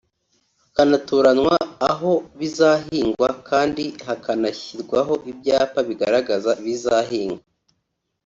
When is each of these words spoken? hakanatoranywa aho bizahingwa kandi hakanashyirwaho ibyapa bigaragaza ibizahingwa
hakanatoranywa 0.63 1.55
aho 1.89 2.11
bizahingwa 2.37 3.29
kandi 3.49 3.83
hakanashyirwaho 4.07 5.13
ibyapa 5.31 5.79
bigaragaza 5.89 6.49
ibizahingwa 6.61 7.43